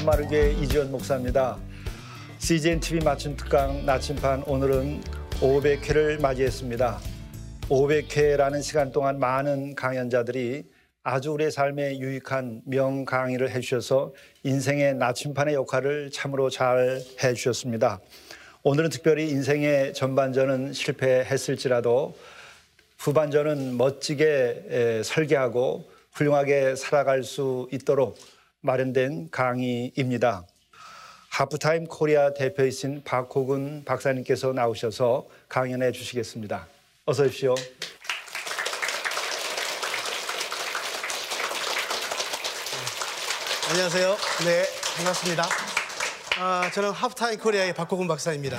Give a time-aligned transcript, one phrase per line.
[0.00, 1.58] 사마르교회 이지원 목사입니다.
[2.38, 6.98] CGN TV 맞춤 특강 나침판 오늘은 500회를 맞이했습니다.
[7.68, 10.64] 500회라는 시간 동안 많은 강연자들이
[11.02, 18.00] 아주 우리의 삶에 유익한 명 강의를 해주셔서 인생의 나침판의 역할을 참으로 잘 해주셨습니다.
[18.62, 22.16] 오늘은 특별히 인생의 전반전은 실패했을지라도
[22.96, 28.16] 후반전은 멋지게 설계하고 훌륭하게 살아갈 수 있도록
[28.60, 30.44] 마련된 강의입니다.
[31.30, 36.66] 하프타임 코리아 대표이신 박호근 박사님께서 나오셔서 강연해 주시겠습니다.
[37.06, 37.54] 어서 오십시오.
[43.70, 44.16] 안녕하세요.
[44.44, 44.64] 네,
[44.96, 45.44] 반갑습니다.
[46.40, 48.58] 아, 저는 하프타임 코리아의 박호근 박사입니다.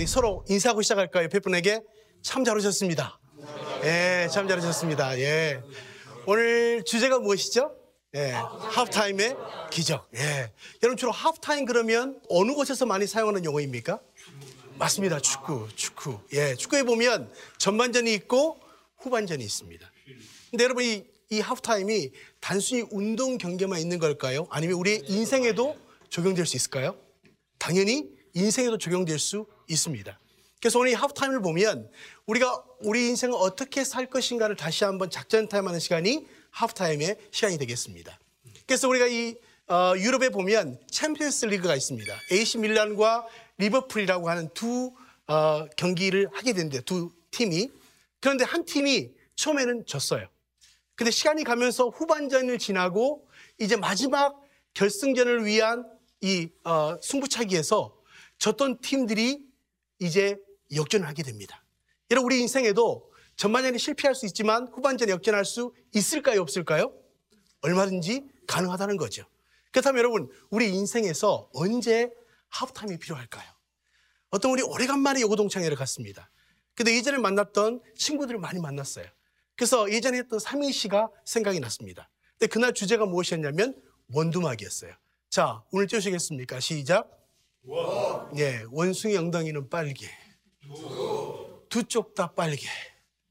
[0.00, 1.24] 우리 서로 인사하고 시작할까요?
[1.24, 1.82] 옆에 분에게
[2.22, 3.20] 참 잘 오셨습니다.
[3.84, 5.18] 예, 참 잘 오셨습니다.
[5.18, 5.60] 예.
[6.24, 7.76] 오늘 주제가 무엇이죠?
[8.14, 9.36] 예, 하프타임의
[9.70, 10.08] 기적.
[10.14, 10.50] 예.
[10.82, 14.00] 여러분 주로 하프타임 그러면 어느 곳에서 많이 사용하는 용어입니까?
[14.78, 15.20] 맞습니다.
[15.20, 16.18] 축구, 축구.
[16.32, 18.58] 예, 축구에 보면 전반전이 있고
[19.00, 19.92] 후반전이 있습니다.
[20.50, 22.10] 근데 여러분 이, 이 하프타임이
[22.40, 24.46] 단순히 운동 경기만 있는 걸까요?
[24.48, 25.76] 아니면 우리의 인생에도
[26.08, 26.96] 적용될 수 있을까요?
[27.58, 30.18] 당연히 인생에도 적용될 수 있습니다.
[30.60, 31.90] 그래서 오늘 이 하프타임을 보면
[32.26, 38.18] 우리가 우리 인생을 어떻게 살 것인가를 다시 한번 작전 타임하는 시간이 하프타임의 시간이 되겠습니다.
[38.66, 39.36] 그래서 우리가 이
[39.68, 42.14] 어, 유럽에 보면 챔피언스 리그가 있습니다.
[42.32, 43.26] AC 밀란과
[43.58, 44.92] 리버풀이라고 하는 두
[45.28, 47.70] 어, 경기를 하게 되는데 두 팀이
[48.20, 50.28] 그런데 한 팀이 처음에는 졌어요.
[50.94, 53.26] 근데 시간이 가면서 후반전을 지나고
[53.58, 54.38] 이제 마지막
[54.74, 55.86] 결승전을 위한
[56.20, 57.96] 이 어, 승부차기에서
[58.38, 59.49] 졌던 팀들이
[60.00, 60.36] 이제
[60.74, 61.64] 역전을 하게 됩니다.
[62.10, 66.92] 여러분 우리 인생에도 전반전에 실패할 수 있지만 후반전에 역전할 수 있을까요 없을까요?
[67.62, 69.24] 얼마든지 가능하다는 거죠.
[69.70, 72.10] 그렇다면 여러분 우리 인생에서 언제
[72.48, 73.48] 하프타임이 필요할까요?
[74.30, 76.30] 어떤 우리 오래간만에 요구 동창회를 갔습니다.
[76.74, 79.06] 근데 예전에 만났던 친구들을 많이 만났어요.
[79.56, 82.08] 그래서 예전에 했던 삼행시가 생각이 났습니다.
[82.38, 83.74] 근데 그날 주제가 무엇이었냐면
[84.12, 84.94] 원두막이었어요.
[85.28, 86.58] 자, 오늘 띄우시겠습니까?
[86.60, 87.19] 시작.
[87.64, 88.36] 원.
[88.38, 90.06] 예, 원숭이 엉덩이는 빨개.
[91.68, 92.66] 두 쪽 다 빨개.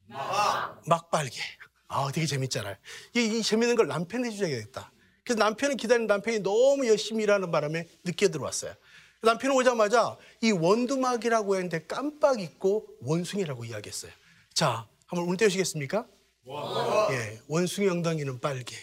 [0.08, 0.82] 막.
[0.88, 1.40] 막 빨개.
[1.88, 2.76] 아, 되게 재밌잖아요.
[3.16, 4.92] 이, 이 재밌는 걸 남편이 해주셔야겠다.
[5.24, 8.74] 그래서 남편을 기다리는 남편이 너무 열심히 일하는 바람에 늦게 들어왔어요.
[9.22, 14.12] 남편은 오자마자 이 원두막이라고 했는데 깜빡 잊고 원숭이라고 이야기했어요.
[14.54, 16.08] 자, 한번 운 떼우시겠습니까?
[16.46, 17.14] 원.
[17.14, 18.76] 예, 원숭이 엉덩이는 빨개.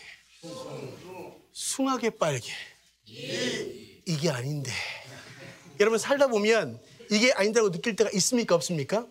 [1.52, 2.52] 숭하게 빨개.
[3.06, 4.70] 이게 아닌데.
[5.80, 8.54] 여러분 살다 보면 이게 아닌다고 느낄 때가 있습니까?
[8.54, 9.06] 없습니까?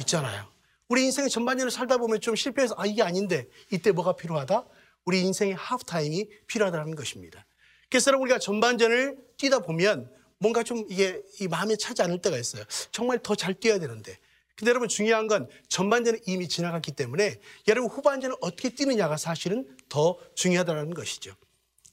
[0.00, 0.46] 있잖아요.
[0.88, 4.64] 우리 인생의 전반전을 살다 보면 좀 실패해서 아, 이게 아닌데 이때 뭐가 필요하다?
[5.04, 7.44] 우리 인생의 하프타임이 필요하다는 것입니다.
[7.90, 12.64] 그래서 우리가 전반전을 뛰다 보면 뭔가 좀 이게 이 마음에 차지 않을 때가 있어요.
[12.90, 14.18] 정말 더 잘 뛰어야 되는데.
[14.56, 20.94] 근데 여러분 중요한 건 전반전은 이미 지나갔기 때문에 여러분 후반전을 어떻게 뛰느냐가 사실은 더 중요하다는
[20.94, 21.34] 것이죠.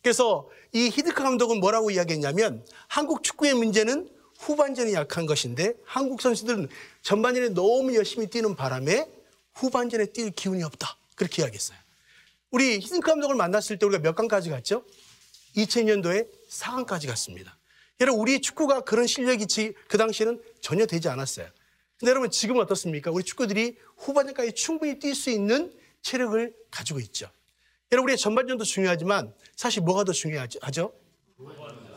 [0.02, 4.10] 그래서 이 히드크 감독은 뭐라고 이야기했냐면 한국 축구의 문제는
[4.40, 6.68] 후반전이 약한 것인데 한국 선수들은
[7.04, 9.08] 전반전에 너무 열심히 뛰는 바람에
[9.54, 10.98] 후반전에 뛸 기운이 없다.
[11.16, 11.78] 그렇게 이야기했어요.
[12.50, 14.84] 우리 히드크 감독을 만났을 때 우리가 몇 강까지 갔죠?
[15.56, 17.58] 2000년도에 4강까지 갔습니다.
[18.00, 19.46] 여러분 우리 축구가 그런 실력이
[19.88, 21.48] 그 당시에는 전혀 되지 않았어요.
[22.00, 23.12] 근데 여러분 지금은 어떻습니까?
[23.12, 25.72] 우리 축구들이 후반전까지 충분히 뛸 수 있는
[26.02, 27.30] 체력을 가지고 있죠.
[27.92, 30.92] 여러분 우리의 전반전도 중요하지만 사실 뭐가 더 중요하죠?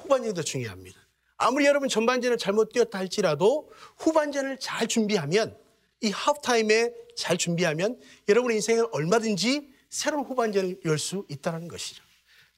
[0.02, 1.00] 후반전이 더 중요합니다.
[1.38, 5.56] 아무리 여러분 전반전을 잘못 뛰었다 할지라도 후반전을 잘 준비하면
[6.02, 12.04] 이 하프타임에 잘 준비하면 여러분의 인생은 얼마든지 새로운 후반전을 열 수 있다는 것이죠.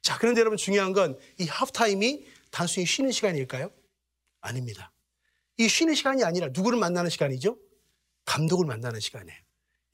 [0.01, 3.71] 자, 그런데 여러분 중요한 건 이 하프타임이 단순히 쉬는 시간일까요?
[4.41, 4.91] 아닙니다.
[5.55, 7.57] 이 쉬는 시간이 아니라 누구를 만나는 시간이죠?
[8.25, 9.39] 감독을 만나는 시간이에요.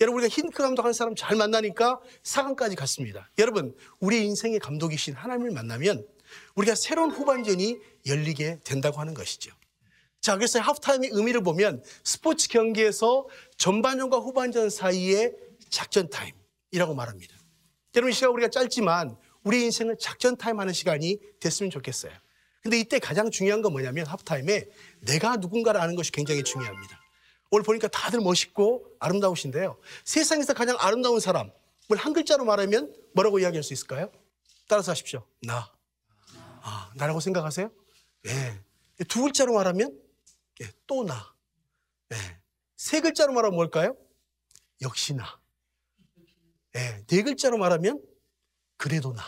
[0.03, 3.29] 여러분 우리가 힌크 감독 한 사람 잘 만나니까 사강까지 갔습니다.
[3.39, 6.05] 여러분 우리 인생의 감독이신 하나님을 만나면
[6.55, 9.51] 우리가 새로운 후반전이 열리게 된다고 하는 것이죠.
[10.19, 13.27] 자, 그래서 하프타임의 의미를 보면 스포츠 경기에서
[13.57, 15.35] 전반전과 후반전 사이의
[15.69, 17.35] 작전 타임이라고 말합니다.
[17.95, 22.11] 여러분 이 시간 우리가 짧지만 우리 인생은 작전 타임 하는 시간이 됐으면 좋겠어요.
[22.61, 24.65] 근데 이때 가장 중요한 건 뭐냐면 하프타임에
[25.01, 27.02] 내가 누군가를 아는 것이 굉장히 중요합니다.
[27.53, 29.79] 오늘 보니까 다들 멋있고 아름다우신데요.
[30.05, 31.51] 세상에서 가장 아름다운 사람,
[31.95, 34.11] 한 글자로 말하면 뭐라고 이야기할 수 있을까요?
[34.67, 35.23] 따라서 하십시오.
[35.43, 35.71] 나.
[36.63, 37.69] 아, 나라고 생각하세요?
[38.25, 38.59] 예.
[39.07, 39.95] 두 글자로 말하면
[40.61, 41.31] 예, 또 나.
[42.11, 42.15] 예.
[42.75, 43.95] 세 글자로 말하면 뭘까요?
[44.81, 45.39] 역시 나.
[46.75, 47.05] 예.
[47.05, 48.01] 네 글자로 말하면
[48.77, 49.21] 그래도 나.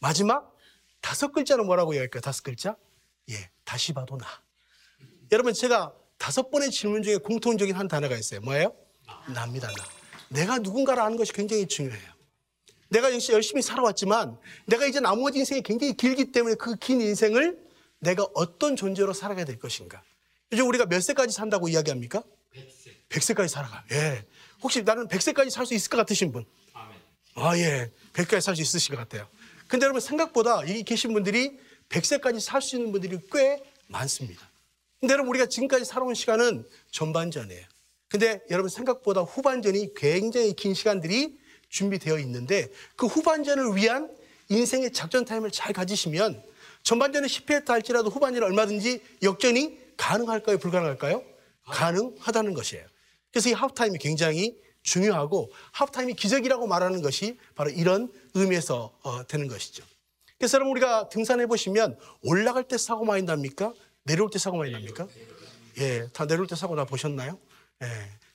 [0.00, 0.52] 마지막
[1.00, 2.22] 다섯 글자로 뭐라고 이야기할까요?
[2.22, 2.76] 다섯 글자?
[3.30, 3.52] 예.
[3.62, 4.26] 다시 봐도 나.
[5.30, 8.40] 여러분 제가 다섯 번의 질문 중에 공통적인 한 단어가 있어요.
[8.42, 8.72] 뭐예요?
[9.34, 9.66] 나입니다.
[9.66, 9.84] 나.
[10.28, 12.12] 내가 누군가를 아는 것이 굉장히 중요해요.
[12.90, 17.58] 내가 역시 열심히 살아왔지만 내가 이제 나머지 인생이 굉장히 길기 때문에 그 긴 인생을
[17.98, 20.00] 내가 어떤 존재로 살아가야 될 것인가.
[20.52, 22.22] 요즘 우리가 몇 세까지 산다고 이야기합니까?
[22.54, 23.08] 100세.
[23.08, 23.82] 100세까지 살아가.
[23.90, 24.24] 예.
[24.62, 26.44] 혹시 나는 100세까지 살 수 있을 것 같으신 분?
[26.72, 26.96] 아멘.
[27.34, 27.90] 아, 예.
[28.12, 29.26] 100세까지 살 수 있으실 것 같아요.
[29.66, 31.58] 근데 여러분 생각보다 여기 계신 분들이
[31.88, 34.51] 100세까지 살 수 있는 분들이 꽤 많습니다.
[35.02, 37.66] 근데 여러분 우리가 지금까지 살아온 시간은 전반전이에요.
[38.08, 41.40] 근데 여러분 생각보다 후반전이 굉장히 긴 시간들이
[41.70, 44.14] 준비되어 있는데 그 후반전을 위한
[44.48, 46.40] 인생의 작전 타임을 잘 가지시면
[46.84, 50.58] 전반전에 실패했다 할지라도 후반전에 얼마든지 역전이 가능할까요?
[50.58, 51.24] 불가능할까요?
[51.64, 52.86] 가능하다는 것이에요.
[53.32, 59.82] 그래서 이 하프타임이 굉장히 중요하고 하프타임이 기적이라고 말하는 것이 바로 이런 의미에서 어, 되는 것이죠.
[60.38, 63.72] 그래서 여러분 우리가 등산해 보시면 올라갈 때 사고 많이 납니까?
[64.04, 65.06] 내려올 때 사고 많이 납니까?
[65.78, 67.38] 예, 다 내려올 때 사고 나 보셨나요?
[67.82, 67.86] 예,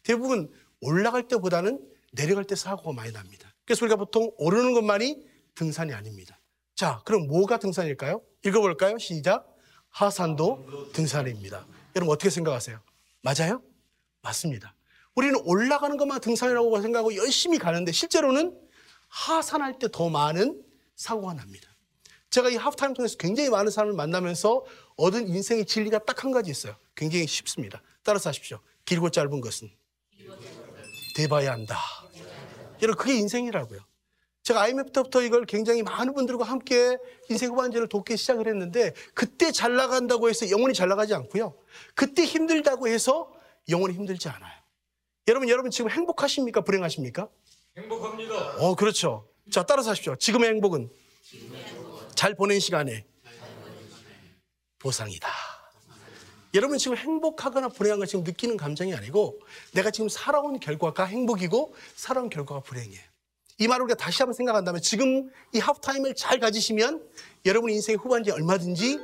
[0.04, 1.80] 대부분 올라갈 때보다는
[2.14, 3.54] 내려갈 때 사고가 많이 납니다.
[3.66, 5.26] 그래서 우리가 보통 오르는 것만이
[5.56, 6.40] 등산이 아닙니다.
[6.76, 8.22] 자, 그럼 뭐가 등산일까요?
[8.46, 8.98] 읽어볼까요?
[8.98, 9.48] 시작.
[9.90, 11.66] 하산도 등산입니다.
[11.96, 12.80] 여러분 어떻게 생각하세요?
[13.24, 13.62] 맞아요?
[14.22, 14.76] 맞습니다.
[15.16, 18.56] 우리는 올라가는 것만 등산이라고 생각하고 열심히 가는데 실제로는
[19.10, 20.62] 하산할 때 더 많은
[20.96, 21.70] 사고가 납니다.
[22.38, 24.64] 제가 이 하프타임 통해서 굉장히 많은 사람을 만나면서
[24.96, 26.76] 얻은 인생의 진리가 딱 한 가지 있어요.
[26.96, 27.82] 굉장히 쉽습니다.
[28.04, 28.60] 따라서 하십시오.
[28.86, 29.72] 길고 짧은 것은
[31.16, 31.80] 돼봐야 한다.
[32.84, 33.80] 여러분 그게 인생이라고요.
[34.44, 37.00] 제가 IMF 때부터 이걸 굉장히 많은 분들과 함께
[37.30, 41.56] 인생 후반전을 돕기 시작을 했는데 그때 잘 나간다고 해서 영원히 잘 나가지 않고요.
[41.96, 43.34] 그때 힘들다고 해서
[43.68, 44.54] 영원히 힘들지 않아요.
[45.28, 46.62] 여러분, 여러분 지금 행복하십니까?
[46.62, 47.30] 불행하십니까?
[47.78, 48.58] 행복합니다.
[48.60, 49.28] 어, 그렇죠.
[49.52, 50.16] 자, 따라서 하십시오.
[50.16, 50.90] 지금의 행복은
[52.18, 53.06] 잘 보낸 시간에
[54.80, 55.30] 보상이다.
[56.56, 59.40] 여러분 지금 행복하거나 불행한 걸 지금 느끼는 감정이 아니고
[59.74, 63.04] 내가 지금 살아온 결과가 행복이고 살아온 결과가 불행이에요.
[63.60, 67.08] 이 말을 우리가 다시 한번 생각한다면 지금 이 하프타임을 잘 가지시면
[67.46, 69.00] 여러분 인생의 후반기에 얼마든지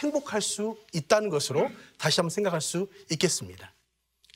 [0.00, 3.72] 행복할 수 있다는 것으로 다시 한번 생각할 수 있겠습니다.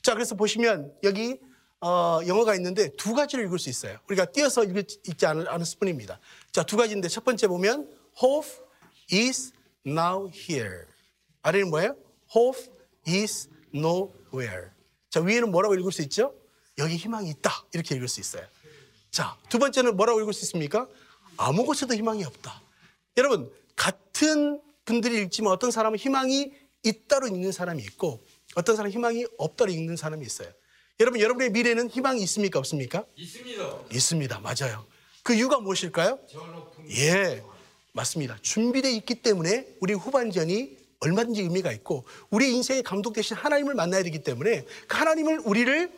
[0.01, 1.39] 자, 그래서 보시면 여기
[1.81, 3.99] 어, 영어가 있는데 두 가지를 읽을 수 있어요.
[4.07, 5.45] 우리가 띄어서 읽지 않을
[5.79, 6.19] 뿐입니다.
[6.51, 8.49] 자, 두 가지인데 첫 번째 보면 hope
[9.11, 9.53] is
[9.85, 10.85] now here.
[11.41, 11.95] 아래는 뭐예요?
[12.35, 12.61] hope
[13.07, 14.69] is nowhere.
[15.09, 16.33] 자, 위에는 뭐라고 읽을 수 있죠?
[16.77, 17.65] 여기 희망이 있다.
[17.73, 18.45] 이렇게 읽을 수 있어요.
[19.11, 20.87] 자, 두 번째는 뭐라고 읽을 수 있습니까?
[21.37, 22.61] 아무것에도 희망이 없다.
[23.17, 26.51] 여러분, 같은 분들이 읽지만 어떤 사람은 희망이
[26.83, 30.51] 있다로 읽는 사람이 있고 어떤 사람은 희망이 없다로 읽는 사람이 있어요.
[30.99, 32.59] 여러분, 여러분의 미래는 희망이 있습니까?
[32.59, 33.05] 없습니까?
[33.15, 33.79] 있습니다.
[33.91, 34.39] 있습니다.
[34.39, 34.85] 맞아요.
[35.23, 36.19] 그 이유가 무엇일까요?
[36.89, 37.43] 예,
[37.93, 38.37] 맞습니다.
[38.41, 44.23] 준비되어 있기 때문에 우리 후반전이 얼마든지 의미가 있고 우리 인생의 감독 대신 하나님을 만나야 되기
[44.23, 45.91] 때문에 그 하나님을 우리를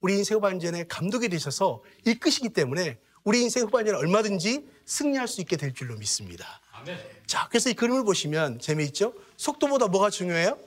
[0.00, 5.74] 우리 인생 후반전에 감독이 되셔서 이끄시기 때문에 우리 인생 후반전에 얼마든지 승리할 수 있게 될
[5.74, 6.60] 줄로 믿습니다.
[6.72, 6.98] 아멘.
[7.26, 9.14] 자, 그래서 이 그림을 보시면 재미있죠?
[9.36, 10.58] 속도보다 뭐가 중요해요?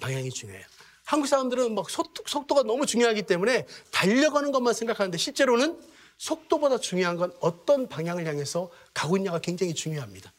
[0.00, 0.64] 방향이 중요해요.
[1.04, 5.78] 한국 사람들은 막 속도, 속도가 너무 중요하기 때문에 달려가는 것만 생각하는데 실제로는
[6.22, 10.32] 속도보다 중요한 건 어떤 방향을 향해서 가고 있냐가 굉장히 중요합니다.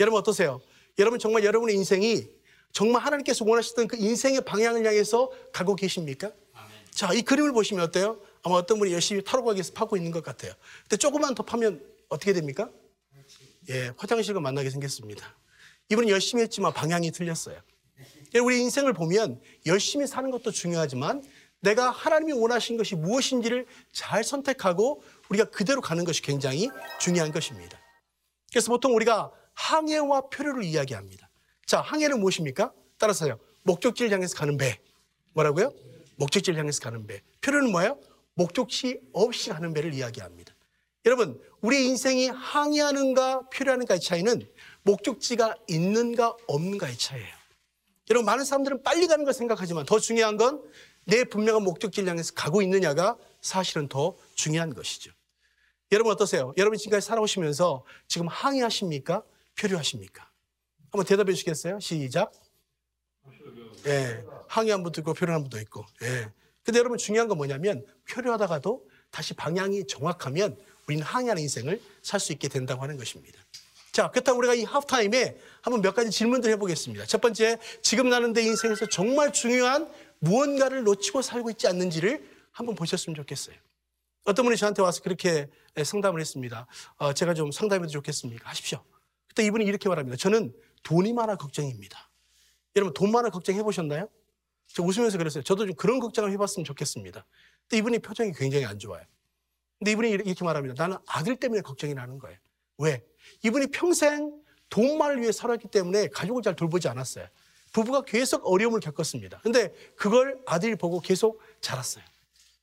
[0.00, 0.60] 여러분 어떠세요?
[0.98, 2.26] 여러분 정말 여러분의 인생이
[2.72, 6.32] 정말 하나님께서 원하시던 그 인생의 방향을 향해서 가고 계십니까?
[6.90, 8.20] 자, 이 그림을 보시면 어때요?
[8.42, 10.52] 아마 어떤 분이 열심히 타로 가기 위해서 파고 있는 것 같아요.
[10.82, 12.68] 근데 조금만 더 파면 어떻게 됩니까?
[13.68, 15.36] 예, 화장실과 만나게 생겼습니다.
[15.88, 17.60] 이분은 열심히 했지만 방향이 틀렸어요.
[18.42, 21.22] 우리 인생을 보면 열심히 사는 것도 중요하지만
[21.60, 27.78] 내가 하나님이 원하신 것이 무엇인지를 잘 선택하고 우리가 그대로 가는 것이 굉장히 중요한 것입니다.
[28.50, 31.28] 그래서 보통 우리가 항해와 표류를 이야기합니다.
[31.66, 32.72] 자, 항해는 무엇입니까?
[32.98, 33.38] 따라서요.
[33.62, 34.78] 목적지를 향해서 가는 배.
[35.34, 35.72] 뭐라고요?
[36.16, 37.22] 목적지를 향해서 가는 배.
[37.40, 37.98] 표류는 뭐예요?
[38.34, 40.54] 목적지 없이 가는 배를 이야기합니다.
[41.04, 44.48] 여러분, 우리 인생이 항해하는가 표류하는가의 차이는
[44.82, 47.38] 목적지가 있는가 없는가의 차이예요.
[48.10, 50.62] 여러분, 많은 사람들은 빨리 가는 걸 생각하지만 더 중요한 건
[51.08, 55.10] 내 분명한 목적지를 향해서 가고 있느냐가 사실은 더 중요한 것이죠.
[55.90, 56.52] 여러분 어떠세요?
[56.58, 59.22] 여러분 지금까지 살아오시면서 지금 항해하십니까?
[59.58, 60.30] 표류하십니까?
[60.90, 61.80] 한번 대답해 주시겠어요?
[61.80, 62.30] 시작.
[63.86, 64.22] 예.
[64.48, 65.86] 항해한 분도 있고 표류한 분도 있고.
[66.02, 66.28] 예.
[66.62, 72.48] 근데 여러분 중요한 건 뭐냐면 표류하다가도 다시 방향이 정확하면 우리는 항해하는 인생을 살 수 있게
[72.48, 73.40] 된다고 하는 것입니다.
[73.92, 77.06] 자, 그렇다면 우리가 이 하프타임에 한번 몇 가지 질문들 해보겠습니다.
[77.06, 83.14] 첫 번째, 지금 나는 내 인생에서 정말 중요한 무언가를 놓치고 살고 있지 않는지를 한번 보셨으면
[83.14, 83.56] 좋겠어요.
[84.24, 85.48] 어떤 분이 저한테 와서 그렇게
[85.82, 86.66] 상담을 했습니다.
[86.96, 88.50] 어, 제가 좀 상담해도 좋겠습니까?
[88.50, 88.84] 하십시오.
[89.26, 90.16] 그때 이분이 이렇게 말합니다.
[90.16, 92.10] 저는 돈이 많아 걱정입니다.
[92.76, 94.08] 여러분, 돈 많아 걱정해 보셨나요?
[94.66, 95.42] 저 웃으면서 그랬어요.
[95.42, 97.24] 저도 좀 그런 걱정을 해봤으면 좋겠습니다.
[97.62, 99.02] 근데 이분이 표정이 굉장히 안 좋아요.
[99.78, 100.74] 근데 이분이 이렇게 말합니다.
[100.76, 102.36] 나는 아들 때문에 걱정이 나는 거예요.
[102.78, 103.04] 왜?
[103.44, 104.32] 이분이 평생
[104.68, 107.26] 돈만을 위해 살았기 때문에 가족을 잘 돌보지 않았어요.
[107.72, 109.40] 부부가 계속 어려움을 겪었습니다.
[109.42, 112.04] 근데 그걸 아들이 보고 계속 자랐어요.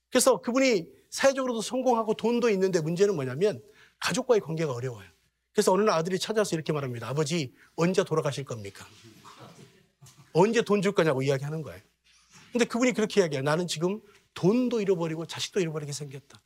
[0.10, 3.62] 그래서 그분이 사회적으로도 성공하고 돈도 있는데 문제는 뭐냐면
[4.00, 5.08] 가족과의 관계가 어려워요.
[5.54, 7.08] 그래서 어느 날 아들이 찾아서 이렇게 말합니다.
[7.08, 8.86] 아버지, 언제 돌아가실 겁니까?
[10.34, 11.80] 언제 돈 줄 거냐고 이야기하는 거예요.
[12.52, 13.44] 근데 그분이 그렇게 이야기해요.
[13.44, 14.02] 나는 지금
[14.34, 16.42] 돈도 잃어버리고 자식도 잃어버리게 생겼다.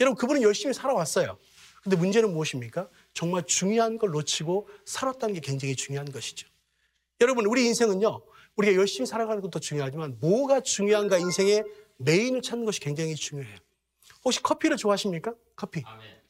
[0.00, 1.38] 여러분, 그분은 열심히 살아왔어요.
[1.82, 2.88] 근데 문제는 무엇입니까?
[3.12, 6.48] 정말 중요한 걸 놓치고 살았다는 게 굉장히 중요한 것이죠.
[7.20, 8.22] 여러분, 우리 인생은요,
[8.56, 11.64] 우리가 열심히 살아가는 것도 중요하지만 뭐가 중요한가 인생의
[11.98, 13.56] 메인을 찾는 것이 굉장히 중요해요.
[14.24, 15.34] 혹시 커피를 좋아하십니까?
[15.56, 15.82] 커피.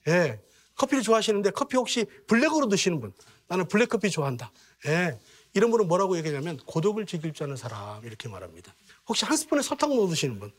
[0.09, 0.41] 예.
[0.75, 3.13] 커피를 좋아하시는데 커피 혹시 블랙으로 드시는 분.
[3.47, 4.51] 나는 블랙 커피 좋아한다.
[4.87, 5.19] 예.
[5.55, 8.75] 이런 분은 뭐라고 얘기하냐면 고독을 즐길 줄 아는 사람 이렇게 말합니다.
[9.09, 10.53] 혹시 한 스푼에 설탕 넣어 드시는 분.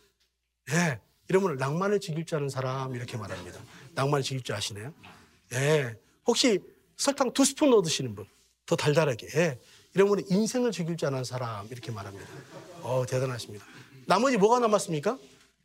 [0.72, 1.00] 예.
[1.27, 3.60] 이런 분은 낭만을 즐길 줄 아는 사람 이렇게 말합니다.
[3.94, 4.94] 낭만을 즐길 줄 아시네요.
[5.53, 5.96] 예.
[6.25, 6.60] 혹시
[6.96, 8.25] 설탕 두 스푼 넣어 드시는 분.
[8.65, 9.27] 더 달달하게.
[9.36, 9.60] 예.
[9.95, 12.27] 이런 분은 인생을 즐길 줄 아는 사람 이렇게 말합니다.
[12.81, 13.65] 어, 대단하십니다.
[14.05, 15.17] 나머지 뭐가 남았습니까?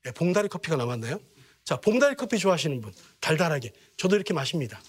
[0.07, 1.21] 예, 봉다리 커피가 남았나요?
[1.65, 3.73] 자, 봉다리 커피 좋아하시는 분, 달달하게.
[3.97, 4.81] 저도 이렇게 마십니다.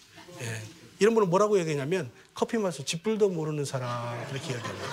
[0.41, 0.61] 예,
[0.99, 4.85] 이런 분은 뭐라고 얘기하냐면 커피 맛을 짓불도 모르는 사람 이렇게 얘기합니다.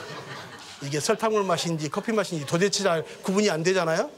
[0.83, 4.11] 이게 설탕물 맛인지 커피 맛인지 도대체 잘 구분이 안 되잖아요.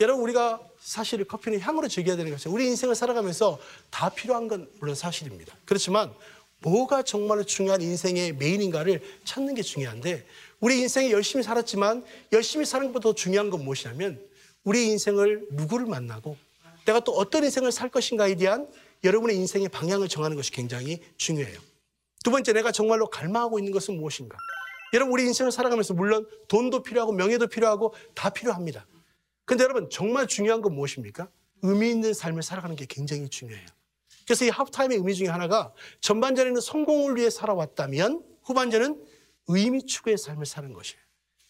[0.00, 2.52] 여러분 우리가 사실 커피는 향으로 즐겨야 되는 것이죠.
[2.52, 3.58] 우리 인생을 살아가면서
[3.90, 5.54] 다 필요한 건 물론 사실입니다.
[5.64, 6.12] 그렇지만
[6.66, 10.26] 뭐가 정말로 중요한 인생의 메인인가를 찾는 게 중요한데
[10.58, 14.20] 우리 인생에 열심히 살았지만 열심히 사는 것보다 더 중요한 건 무엇이냐면
[14.64, 16.36] 우리 인생을 누구를 만나고
[16.84, 18.68] 내가 또 어떤 인생을 살 것인가에 대한
[19.04, 21.56] 여러분의 인생의 방향을 정하는 것이 굉장히 중요해요.
[22.24, 24.36] 두 번째, 내가 정말로 갈망하고 있는 것은 무엇인가?
[24.92, 28.86] 여러분, 우리 인생을 살아가면서 물론 돈도 필요하고 명예도 필요하고 다 필요합니다.
[29.44, 31.28] 근데 여러분, 정말 중요한 건 무엇입니까?
[31.62, 33.66] 의미 있는 삶을 살아가는 게 굉장히 중요해요.
[34.26, 39.02] 그래서 이 하프타임의 의미 중에 하나가 전반전에는 성공을 위해 살아왔다면 후반전은
[39.48, 41.00] 의미 추구의 삶을 사는 것이에요.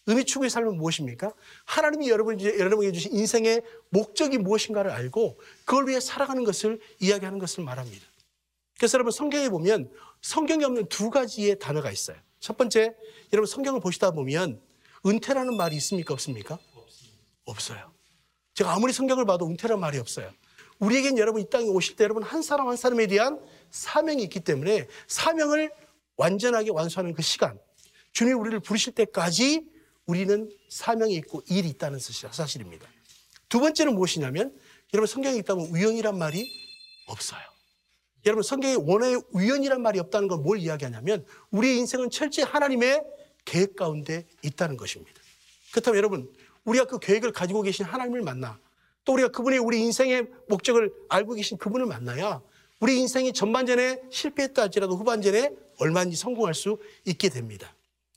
[0.05, 1.33] 의미 추구의 삶은 무엇입니까?
[1.65, 8.05] 하나님이 여러분, 여러분에게 주신 인생의 목적이 무엇인가를 알고 그걸 위해 살아가는 것을 이야기하는 것을 말합니다.
[8.77, 9.91] 그래서 여러분 성경에 보면
[10.21, 12.15] 성경에 없는 두 가지의 단어가 있어요.
[12.39, 12.95] 첫 번째,
[13.33, 14.61] 여러분 성경을 보시다 보면
[15.05, 16.13] 은퇴라는 말이 있습니까?
[16.13, 16.59] 없습니까?
[17.45, 17.91] 없어요.
[18.53, 20.31] 제가 아무리 성경을 봐도 은퇴라는 말이 없어요.
[20.79, 23.39] 우리에겐 여러분 이 땅에 오실 때 여러분 한 사람 한 사람에 대한
[23.71, 25.71] 사명이 있기 때문에 사명을
[26.17, 27.59] 완전하게 완수하는 그 시간,
[28.11, 29.65] 주님 우리를 부르실 때까지
[30.05, 32.87] 우리는 사명이 있고 일이 있다는 사실입니다.
[33.49, 34.57] 두 번째는 무엇이냐면
[34.93, 36.45] 여러분 성경에 있다면 우연이란 말이
[37.07, 37.41] 없어요.
[38.25, 43.03] 여러분 성경에 원의 우연이란 말이 없다는 건 뭘 이야기하냐면 우리의 인생은 철저히 하나님의
[43.45, 45.21] 계획 가운데 있다는 것입니다.
[45.71, 46.33] 그렇다면 여러분
[46.65, 48.59] 우리가 그 계획을 가지고 계신 하나님을 만나
[49.07, 52.41] 또 우리가 그분이 우리 인생의 목적을 알고 계신 그분을 만나야
[52.81, 55.49] 우리 인생이 전반전에 실패했다 할지라도 후반전에
[55.79, 57.73] 얼마든지 성공할 수 있게 됩니다.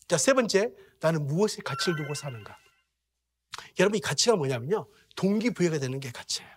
[0.08, 2.58] 자, 세 번째, 나는 무엇에 가치를 두고 사는가?
[3.78, 4.88] 여러분, 이 가치가 뭐냐면요.
[5.14, 6.50] 동기부여가 되는 게 가치예요.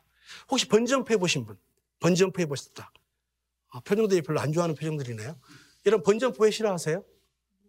[0.50, 1.56] 혹시 번지점프 해보신 분?
[2.00, 2.92] 번지점프 해보셨다.
[3.70, 5.40] 아, 표정들이 별로 안 좋아하는 표정들이네요.
[5.86, 7.04] 여러분, 번지점프 왜 싫어하세요?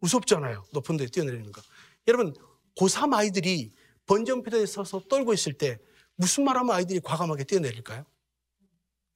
[0.00, 0.64] 무섭잖아요.
[0.72, 1.60] 높은 데 뛰어내리는 거.
[2.08, 2.34] 여러분,
[2.78, 3.70] 고3 아이들이
[4.06, 5.78] 번지점프대에 서서 떨고 있을 때
[6.16, 8.04] 무슨 말하면 아이들이 과감하게 뛰어내릴까요?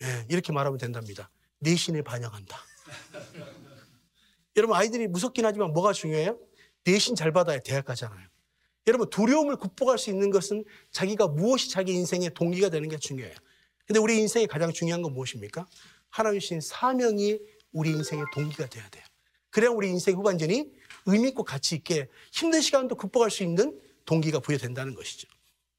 [0.02, 1.30] 예, 이렇게 말하면 된답니다.
[1.58, 2.58] 내신에 반영한다.
[4.56, 6.38] 여러분 아이들이 무섭긴 하지만 뭐가 중요해요?
[6.84, 8.26] 내신 잘 받아야 대학 가잖아요.
[8.86, 13.34] 여러분 두려움을 극복할 수 있는 것은 자기가 무엇이 자기 인생의 동기가 되는 게 중요해요.
[13.86, 15.66] 근데 우리 인생의 가장 중요한 건 무엇입니까?
[16.10, 17.38] 하나님 주신 사명이
[17.72, 19.04] 우리 인생의 동기가 돼야 돼요.
[19.50, 20.70] 그래야 우리 인생 후반전이
[21.06, 25.28] 의미 있고 가치 있게 힘든 시간도 극복할 수 있는 동기가 부여된다는 것이죠.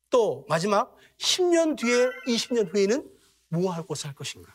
[0.10, 3.10] 또 마지막 10년 뒤에 20년 후에는
[3.50, 4.54] 무엇 할 곳을 할 것인가?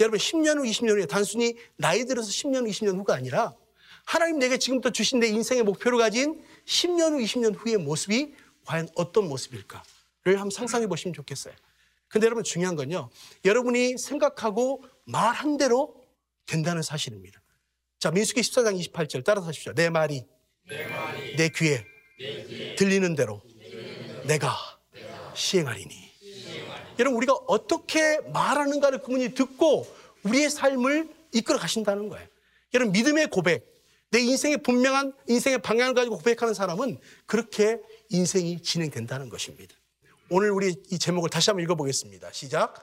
[0.00, 3.54] 여러분 10년 후 20년 후에 단순히 나이 들어서 10년 후 20년 후가 아니라
[4.04, 8.34] 하나님 내게 지금부터 주신 내 인생의 목표를 가진 10년 후 20년 후의 모습이
[8.66, 9.84] 과연 어떤 모습일까를
[10.26, 11.54] 한번 상상해 보시면 좋겠어요.
[12.08, 13.10] 근데 여러분 중요한 건요.
[13.44, 15.96] 여러분이 생각하고 말한 대로
[16.46, 17.40] 된다는 사실입니다.
[17.98, 19.72] 자, 민수기 14장 28절 따라서 하십시오.
[19.72, 20.24] 내 말이,
[21.36, 21.84] 내, 귀에,
[22.76, 23.42] 들리는 대로
[24.26, 24.54] 내가
[25.34, 26.14] 시행하리니.
[26.98, 29.86] 여러분 우리가 어떻게 말하는가를 그분이 듣고
[30.22, 32.26] 우리의 삶을 이끌어 가신다는 거예요.
[32.72, 33.66] 여러분 믿음의 고백,
[34.10, 39.74] 내 인생의 분명한 인생의 방향을 가지고 고백하는 사람은 그렇게 인생이 진행된다는 것입니다.
[40.30, 42.30] 오늘 우리 이 제목을 다시 한번 읽어보겠습니다.
[42.32, 42.74] 시작.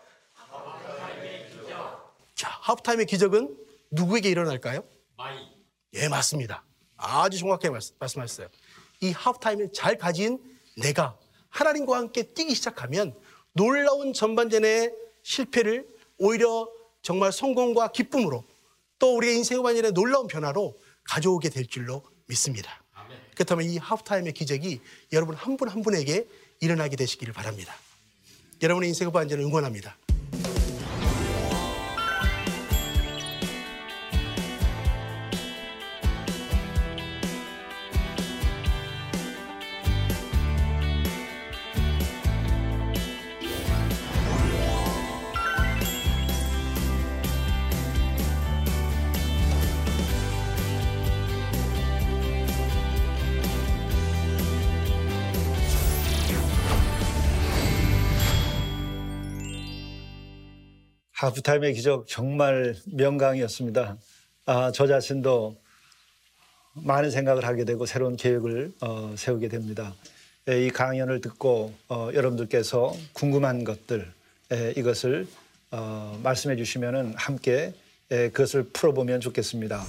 [2.35, 3.55] 자, 하프타임의 기적은
[3.91, 4.83] 누구에게 일어날까요?
[5.93, 6.63] 예, 맞습니다.
[6.97, 8.47] 아주 정확하게 말씀, 말씀하셨어요.
[9.01, 10.39] 이 하프타임을 잘 가진
[10.77, 11.17] 내가
[11.51, 13.15] 하나님과 함께 뛰기 시작하면
[13.53, 16.67] 놀라운 전반전의 실패를 오히려
[17.01, 18.43] 정말 성공과 기쁨으로
[18.99, 22.81] 또 우리의 인생 후반전의 놀라운 변화로 가져오게 될 줄로 믿습니다.
[23.35, 24.81] 그렇다면 이 하프타임의 기적이
[25.11, 26.27] 여러분 한분한 분에게
[26.59, 27.73] 일어나게 되시기를 바랍니다.
[28.61, 29.97] 여러분의 인생 후반전을 응원합니다.
[61.21, 63.95] 하프타임의 기적 정말 명강이었습니다.
[64.47, 65.55] 아, 저 자신도
[66.73, 69.93] 많은 생각을 하게 되고 새로운 계획을 어, 세우게 됩니다.
[70.49, 74.11] 에, 이 강연을 듣고 어, 여러분들께서 궁금한 것들
[74.51, 75.27] 에, 이것을
[75.69, 77.75] 어, 말씀해 주시면 함께
[78.09, 79.83] 에, 그것을 풀어보면 좋겠습니다.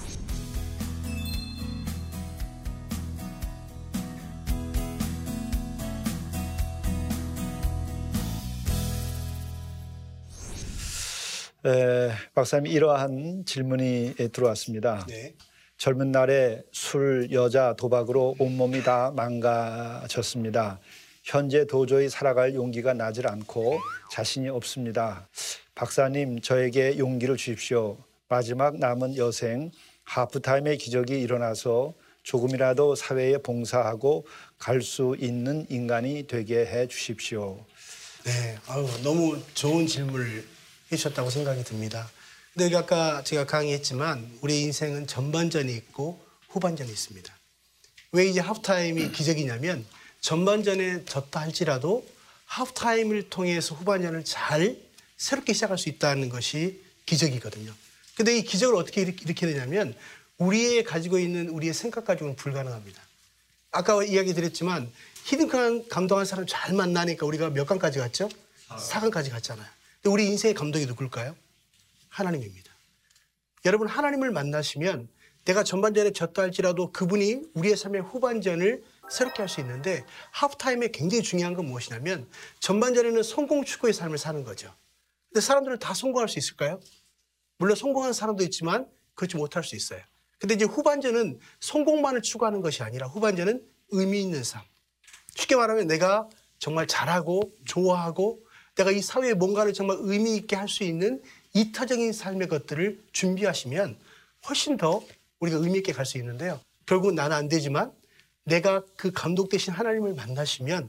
[11.64, 15.06] 에, 박사님 이러한 질문이 들어왔습니다.
[15.08, 15.34] 네.
[15.76, 20.80] 젊은 날에 술, 여자, 도박으로 온몸이 다 망가졌습니다.
[21.24, 23.78] 현재 도저히 살아갈 용기가 나질 않고
[24.10, 25.28] 자신이 없습니다.
[25.74, 27.96] 박사님, 저에게 용기를 주십시오.
[28.28, 29.70] 마지막 남은 여생
[30.04, 31.94] 하프타임의 기적이 일어나서
[32.24, 34.26] 조금이라도 사회에 봉사하고
[34.58, 37.64] 갈 수 있는 인간이 되게 해 주십시오.
[38.24, 40.44] 네, 아유, 너무 좋은 질문을
[40.92, 42.10] 해주셨다고 생각이 듭니다.
[42.52, 47.34] 근데 여기 아까 제가 강의했지만 우리 인생은 전반전이 있고 후반전이 있습니다.
[48.12, 49.86] 왜 이제 하프타임이 기적이냐면
[50.20, 52.06] 전반전에 졌다 할지라도
[52.44, 54.76] 하프타임을 통해서 후반전을 잘
[55.16, 57.72] 새롭게 시작할 수 있다는 것이 기적이거든요.
[58.14, 59.94] 근데 이 기적을 어떻게 일으키게 되냐면
[60.36, 63.00] 우리의 가지고 있는 우리의 생각 가지고는 불가능합니다.
[63.70, 64.92] 아까 이야기 드렸지만
[65.24, 68.28] 히든칸 감동한 사람 잘 만나니까 우리가 몇 강까지 갔죠?
[68.68, 69.66] 4강까지 갔잖아요.
[70.06, 71.36] 우리 인생의 감독이 누굴까요?
[72.08, 72.72] 하나님입니다.
[73.64, 75.08] 여러분 하나님을 만나시면
[75.44, 81.54] 내가 전반전에 졌다 할지라도 그분이 우리의 삶의 후반전을 새롭게 할 수 있는데 하프타임에 굉장히 중요한
[81.54, 82.28] 건 무엇이냐면
[82.60, 84.74] 전반전에는 성공 추구의 삶을 사는 거죠.
[85.28, 86.80] 근데 사람들은 다 성공할 수 있을까요?
[87.58, 90.00] 물론 성공하는 사람도 있지만 그렇지 못할 수 있어요.
[90.38, 94.62] 근데 이제 후반전은 성공만을 추구하는 것이 아니라 후반전은 의미 있는 삶.
[95.36, 100.84] 쉽게 말하면 내가 정말 잘하고 좋아하고 내가 이 사회에 뭔가를 정말 의미 있게 할 수
[100.84, 101.22] 있는
[101.54, 103.96] 이타적인 삶의 것들을 준비하시면
[104.48, 105.04] 훨씬 더
[105.40, 106.60] 우리가 의미 있게 갈 수 있는데요.
[106.86, 107.92] 결국 나는 안 되지만
[108.44, 110.88] 내가 그 감독 대신 하나님을 만나시면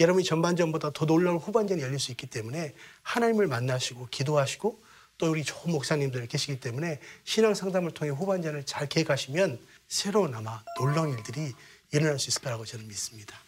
[0.00, 4.82] 여러분이 전반전보다 더 놀라운 후반전이 열릴 수 있기 때문에 하나님을 만나시고 기도하시고
[5.18, 11.10] 또 우리 좋은 목사님들 계시기 때문에 신앙 상담을 통해 후반전을 잘 계획하시면 새로운 아마 놀라운
[11.10, 11.52] 일들이
[11.92, 13.38] 일어날 수 있을 거라고 저는 믿습니다.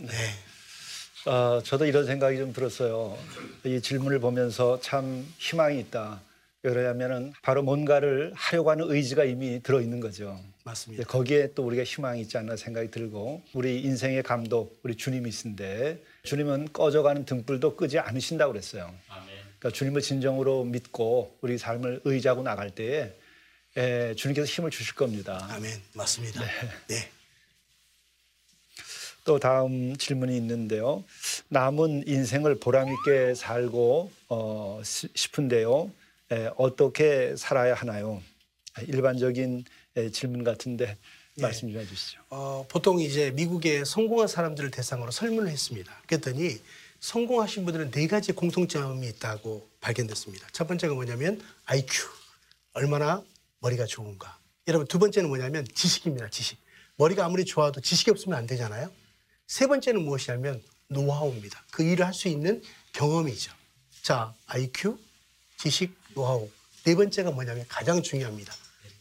[0.00, 0.12] 네.
[1.26, 3.16] 어, 저도 이런 생각이 좀 들었어요.
[3.64, 6.20] 이 질문을 보면서 참 희망이 있다.
[6.62, 10.38] 왜냐하면 바로 뭔가를 하려고 하는 의지가 이미 들어 있는 거죠.
[10.64, 11.04] 맞습니다.
[11.04, 16.72] 거기에 또 우리가 희망이 있지 않나 생각이 들고 우리 인생의 감독 우리 주님이 있는데 주님은
[16.72, 18.94] 꺼져가는 등불도 끄지 않으신다고 그랬어요.
[19.58, 23.12] 그러니까 주님을 진정으로 믿고 우리 삶을 의지하고 나갈 때에
[23.76, 25.46] 에, 주님께서 힘을 주실 겁니다.
[25.50, 25.70] 아멘.
[25.94, 26.42] 맞습니다.
[26.88, 27.10] 네.
[29.24, 31.02] 또 다음 질문이 있는데요.
[31.48, 35.90] 남은 인생을 보람 있게 살고 어, 싶은데요.
[36.30, 38.22] 에, 어떻게 살아야 하나요?
[38.86, 39.64] 일반적인
[39.96, 40.98] 예, 질문 같은데
[41.38, 41.42] 예.
[41.42, 42.20] 말씀 좀 해주시죠.
[42.30, 45.92] 어, 보통 이제 미국의 성공한 사람들을 대상으로 설문을 했습니다.
[46.06, 46.58] 그랬더니
[47.00, 50.48] 성공하신 분들은 네 가지 공통점이 있다고 발견됐습니다.
[50.52, 52.08] 첫 번째가 뭐냐면 IQ,
[52.72, 53.22] 얼마나
[53.60, 54.38] 머리가 좋은가.
[54.66, 56.28] 여러분 두 번째는 뭐냐면 지식입니다.
[56.30, 56.58] 지식.
[56.96, 58.90] 머리가 아무리 좋아도 지식이 없으면 안 되잖아요.
[59.46, 61.62] 세 번째는 무엇이냐면 노하우입니다.
[61.70, 63.52] 그 일을 할 수 있는 경험이죠.
[64.02, 64.98] 자, IQ,
[65.56, 66.48] 지식, 노하우.
[66.84, 68.54] 네 번째가 뭐냐면 가장 중요합니다.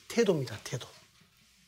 [0.07, 0.57] 태도입니다.
[0.63, 0.87] 태도.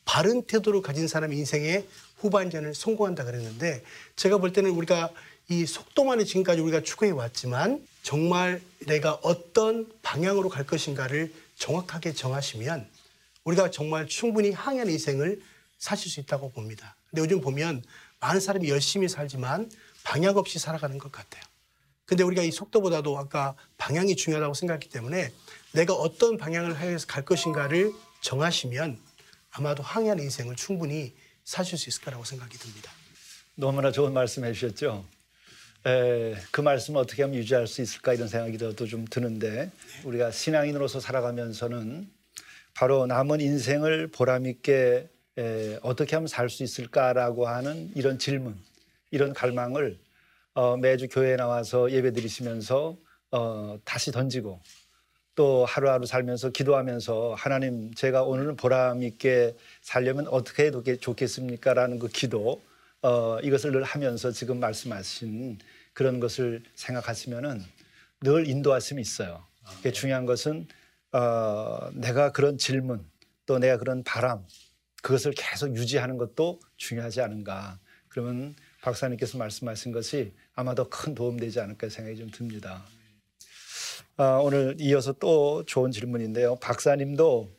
[0.04, 1.86] 바른 태도를 가진 사람이 인생의
[2.18, 3.82] 후반전을 성공한다 그랬는데
[4.16, 5.10] 제가 볼 때는 우리가
[5.48, 12.88] 이 속도만을 지금까지 우리가 추구해 왔지만 정말 내가 어떤 방향으로 갈 것인가를 정확하게 정하시면
[13.44, 15.40] 우리가 정말 충분히 항해한 인생을
[15.78, 16.96] 사실 수 있다고 봅니다.
[17.10, 17.82] 근데 요즘 보면
[18.20, 19.70] 많은 사람이 열심히 살지만
[20.04, 21.42] 방향 없이 살아가는 것 같아요.
[22.04, 25.32] 근데 우리가 이 속도보다도 아까 방향이 중요하다고 생각했기 때문에
[25.72, 28.98] 내가 어떤 방향을 향해서 갈 것인가를 정하시면
[29.50, 32.92] 아마도 항해한 인생을 충분히 사실 수 있을 거라고 생각이 듭니다.
[33.56, 35.04] 너무나 좋은 말씀 해 주셨죠.
[35.86, 39.70] 에, 그 말씀을 어떻게 하면 유지할 수 있을까 이런 생각이 또좀 드는데
[40.04, 42.10] 우리가 신앙인으로서 살아가면서는
[42.74, 48.56] 바로 남은 인생을 보람 있게 에, 어떻게 하면 살 수 있을까라고 하는 이런 질문,
[49.10, 49.98] 이런 갈망을
[50.54, 52.96] 어, 매주 교회에 나와서 예배 드리시면서
[53.30, 54.60] 어, 다시 던지고
[55.34, 62.62] 또 하루하루 살면서 기도하면서 하나님 제가 오늘은 보람 있게 살려면 어떻게 해도 좋겠습니까라는 그 기도
[63.02, 65.58] 어, 이것을 늘 하면서 지금 말씀하신
[65.92, 67.62] 그런 것을 생각하시면은
[68.22, 69.44] 늘 인도하심이 있어요.
[69.76, 70.66] 그게 중요한 것은
[71.12, 73.04] 어, 내가 그런 질문
[73.44, 74.42] 또 내가 그런 바람
[75.02, 77.78] 그것을 계속 유지하는 것도 중요하지 않은가.
[78.08, 82.84] 그러면 박사님께서 말씀하신 것이 아마도 큰 도움 되지 않을까 생각이 좀 듭니다.
[84.16, 86.56] 아, 오늘 이어서 또 좋은 질문인데요.
[86.56, 87.50] 박사님도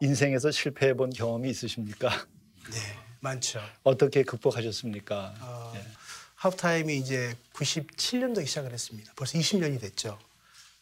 [0.00, 2.08] 인생에서 실패해 본 경험이 있으십니까?
[2.70, 2.78] 네,
[3.20, 3.60] 많죠.
[3.82, 5.34] 어떻게 극복하셨습니까?
[5.40, 5.82] 어, 예.
[6.36, 9.12] 하프타임이 이제 97년도에 시작을 했습니다.
[9.14, 10.18] 벌써 20년이 됐죠.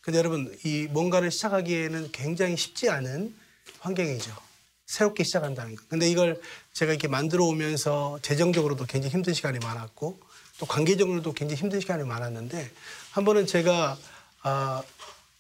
[0.00, 3.34] 근데 여러분 이 뭔가를 시작하기에는 굉장히 쉽지 않은
[3.80, 4.47] 환경이죠.
[4.88, 5.82] 새롭게 시작한다는 거.
[5.88, 6.40] 근데 이걸
[6.72, 10.18] 제가 이렇게 만들어 오면서 재정적으로도 굉장히 힘든 시간이 많았고
[10.58, 12.70] 또 관계적으로도 굉장히 힘든 시간이 많았는데
[13.12, 13.98] 한 번은 제가
[14.42, 14.82] 아,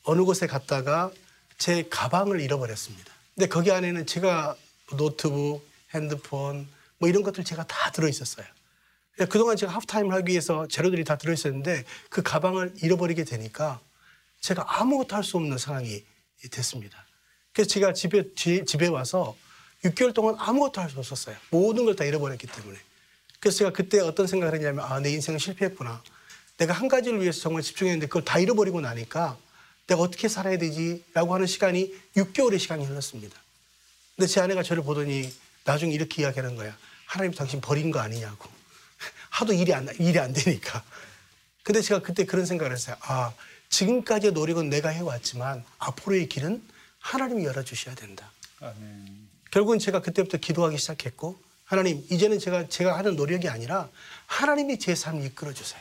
[0.04, 1.10] 어느 곳에 갔다가
[1.56, 3.10] 제 가방을 잃어버렸습니다.
[3.34, 4.54] 근데 거기 안에는 제가
[4.96, 8.46] 노트북, 핸드폰 뭐 이런 것들 제가 다 들어 있었어요.
[9.30, 13.80] 그동안 제가 하프타임을 하기 위해서 재료들이 다 들어 있었는데 그 가방을 잃어버리게 되니까
[14.40, 16.04] 제가 아무것도 할 수 없는 상황이
[16.50, 17.07] 됐습니다.
[17.58, 19.36] 그래서 제가 집에, 지- 집에 와서
[19.82, 21.34] 6개월 동안 아무것도 할 수 없었어요.
[21.50, 22.78] 모든 걸 다 잃어버렸기 때문에.
[23.40, 26.00] 그래서 제가 그때 어떤 생각을 했냐면 아, 내 인생은 실패했구나.
[26.58, 29.36] 내가 한 가지를 위해서 정말 집중했는데 그걸 다 잃어버리고 나니까
[29.88, 33.36] 내가 어떻게 살아야 되지라고 하는 시간이 6개월의 시간이 흘렀습니다.
[34.14, 35.32] 근데 제 아내가 저를 보더니
[35.64, 36.76] 나중에 이렇게 이야기하는 거야.
[37.06, 38.48] 하나님 당신 버린 거 아니냐고.
[39.30, 40.84] 하도 일이 안, 일이 안 되니까.
[41.64, 42.94] 근데 제가 그때 그런 생각을 했어요.
[43.00, 43.32] 아,
[43.70, 46.62] 지금까지의 노력은 내가 해왔지만 앞으로의 길은
[46.98, 48.30] 하나님이 열어주셔야 된다.
[48.60, 49.28] 아멘.
[49.50, 53.88] 결국은 제가 그때부터 기도하기 시작했고 하나님 이제는 제가 제가 하는 노력이 아니라
[54.26, 55.80] 하나님이 제 삶을 이끌어 주세요.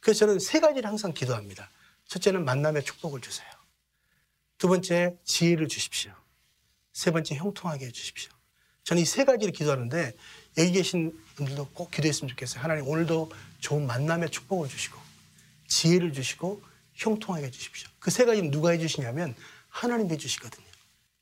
[0.00, 1.70] 그래서 저는 세 가지를 항상 기도합니다.
[2.06, 3.46] 첫째는 만남의 축복을 주세요.
[4.58, 6.12] 두 번째 지혜를 주십시오.
[6.92, 8.30] 세 번째 형통하게 해 주십시오.
[8.84, 10.12] 저는 이 세 가지를 기도하는데
[10.56, 12.62] 여기 계신 분들도 꼭 기도했으면 좋겠어요.
[12.62, 14.98] 하나님 오늘도 좋은 만남의 축복을 주시고
[15.68, 16.62] 지혜를 주시고
[16.94, 17.88] 형통하게 해 주십시오.
[18.00, 19.34] 그 세 가지는 누가 해 주시냐면
[19.82, 20.66] 하나님이 해 주시거든요.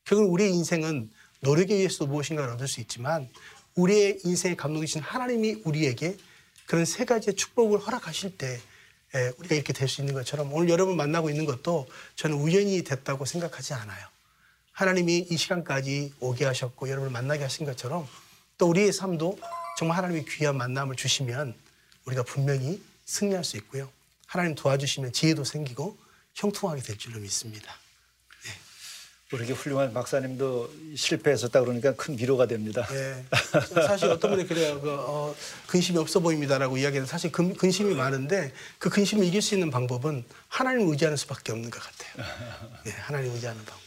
[0.05, 3.29] 결국 우리의 인생은 노력에 의해서 무엇인가를 얻을 수 있지만
[3.75, 6.17] 우리의 인생의 감독이신 하나님이 우리에게
[6.67, 8.61] 그런 세 가지의 축복을 허락하실 때
[9.15, 13.25] 에, 우리가 이렇게 될 수 있는 것처럼 오늘 여러분 만나고 있는 것도 저는 우연히 됐다고
[13.25, 14.07] 생각하지 않아요.
[14.73, 18.07] 하나님이 이 시간까지 오게 하셨고 여러분을 만나게 하신 것처럼
[18.59, 19.39] 또 우리의 삶도
[19.79, 21.55] 정말 하나님이 귀한 만남을 주시면
[22.07, 23.91] 우리가 분명히 승리할 수 있고요.
[24.27, 25.97] 하나님 도와주시면 지혜도 생기고
[26.35, 27.77] 형통하게 될 줄로 믿습니다.
[29.33, 32.87] 이렇게 훌륭한 박사님도 실패했었다 그러니까 큰 위로가 됩니다.
[32.93, 33.25] 예.
[33.87, 34.81] 사실 어떤 분이 그래요.
[34.81, 35.35] 그, 어,
[35.67, 40.93] 근심이 없어 보입니다라고 이야기하는 사실 근, 근심이 많은데 그 근심을 이길 수 있는 방법은 하나님을
[40.93, 42.27] 의지하는 수밖에 없는 것 같아요.
[42.85, 43.87] 네, 하나님 의지하는 방법.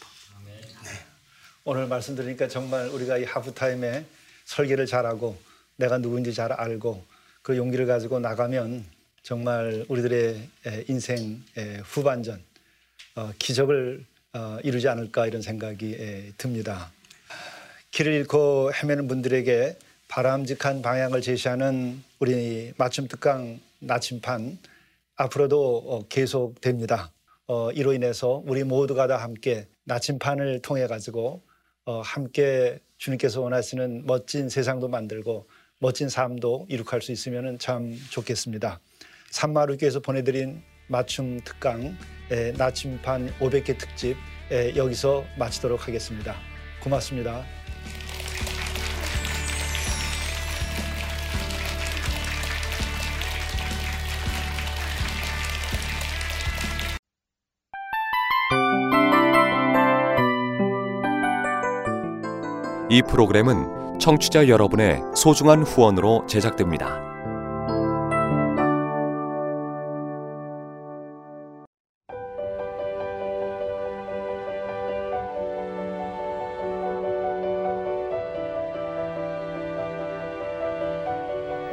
[1.65, 4.03] 오늘 말씀 들으니까 정말 우리가 이 하프타임에
[4.45, 5.37] 설계를 잘하고
[5.75, 7.05] 내가 누구인지 잘 알고
[7.43, 8.85] 그 용기를 가지고 나가면
[9.21, 12.41] 정말 우리들의 에, 인생 의 후반전
[13.15, 14.08] 어, 기적을 어,
[14.63, 16.91] 이루지 않을까 이런 생각이 에, 듭니다.
[17.91, 24.57] 길을 잃고 헤매는 분들에게 바람직한 방향을 제시하는 우리 맞춤 특강 나침판
[25.15, 27.11] 앞으로도 어, 계속됩니다.
[27.47, 31.41] 어, 이로 인해서 우리 모두가 다 함께 나침판을 통해 가지고
[31.85, 35.47] 어, 함께 주님께서 원하시는 멋진 세상도 만들고
[35.79, 38.79] 멋진 삶도 이룩할 수 있으면 참 좋겠습니다.
[39.31, 41.95] 산마루교에서 보내드린 맞춤 특강
[42.31, 44.17] 에, 나침반 500개 특집
[44.51, 46.35] 에, 여기서 마치도록 하겠습니다.
[46.81, 47.45] 고맙습니다.
[62.91, 67.08] 이 프로그램은 청취자 여러분의 소중한 후원으로 제작됩니다.